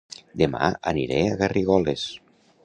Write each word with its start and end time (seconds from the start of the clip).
Dema 0.43 0.69
aniré 0.93 1.19
a 1.27 1.37
Garrigoles 1.43 2.09